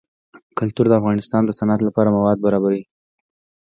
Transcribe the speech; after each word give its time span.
کلتور 0.57 0.85
د 0.89 0.93
افغانستان 1.01 1.41
د 1.45 1.51
صنعت 1.59 1.81
لپاره 1.87 2.13
مواد 2.17 2.37
برابروي. 2.45 2.83